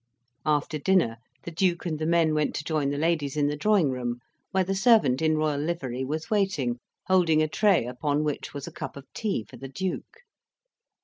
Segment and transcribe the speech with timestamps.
[0.47, 3.91] After dinner the Duke and the men went to join the ladies in the drawing
[3.91, 4.17] room,
[4.49, 8.71] where the servant in royal livery was waiting, holding a tray upon which was a
[8.71, 10.23] cup of tea for the Duke.